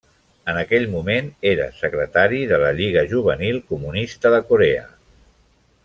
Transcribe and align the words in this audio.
En 0.51 0.59
aquell 0.61 0.85
moment 0.93 1.27
era 1.49 1.67
secretari 1.81 2.39
de 2.53 2.59
la 2.65 2.73
Lliga 2.81 3.05
Juvenil 3.13 3.61
Comunista 3.75 4.33
de 4.39 4.41
Corea. 4.51 4.89